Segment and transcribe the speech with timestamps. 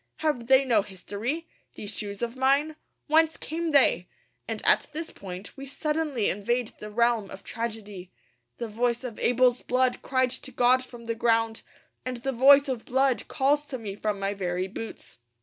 [0.15, 2.75] Have they no history, these shoes of mine?
[3.05, 4.07] Whence came they?
[4.47, 8.11] And at this point we suddenly invade the realm of tragedy.
[8.57, 11.61] The voice of Abel's blood cried to God from the ground;
[12.03, 15.19] and the voice of blood calls to me from my very boots.